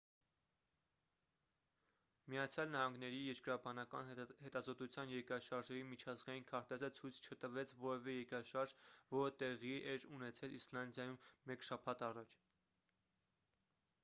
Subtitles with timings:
[2.33, 4.07] միացյալ նահանգների երկրաբանական
[4.45, 8.73] հետազոտության երկրաշարժերի միջազգային քարտեզը ցույց չտվեց որևէ երկրաշարժ
[9.17, 11.21] որը տեղի էր ունեցել իսլանդիայում
[11.53, 12.39] մեկ շաբաթ առաջ